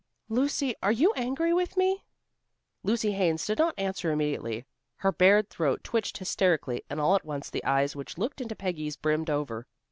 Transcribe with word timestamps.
"Lucy, 0.29 0.73
are 0.81 0.91
you 0.91 1.13
angry 1.13 1.53
with 1.53 1.77
me?" 1.77 2.03
Lucy 2.81 3.11
Haines 3.11 3.45
did 3.45 3.59
not 3.59 3.75
answer 3.77 4.11
immediately. 4.11 4.65
Her 4.95 5.11
bared 5.11 5.47
throat 5.51 5.83
twitched 5.83 6.17
hysterically 6.17 6.81
and 6.89 6.99
all 6.99 7.13
at 7.15 7.23
once 7.23 7.51
the 7.51 7.63
eyes 7.63 7.95
which 7.95 8.17
looked 8.17 8.41
into 8.41 8.55
Peggy's 8.55 8.95
brimmed 8.97 9.29
over. 9.29 9.67